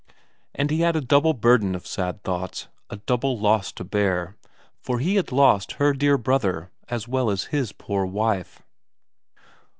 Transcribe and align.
And 0.55 0.71
he 0.71 0.79
had 0.79 0.95
a 0.95 0.99
double 1.01 1.33
burden 1.33 1.75
of 1.75 1.85
sad 1.85 2.23
thoughts, 2.23 2.67
a 2.89 2.95
double 2.95 3.37
loss 3.39 3.71
to 3.73 3.83
bear, 3.83 4.35
for 4.79 4.97
he 4.97 5.13
had 5.13 5.31
lost 5.31 5.73
her 5.73 5.93
dear 5.93 6.17
brother 6.17 6.71
as 6.89 7.07
well 7.07 7.29
as 7.29 7.43
his 7.53 7.71
poor 7.71 8.03
wife. 8.07 8.63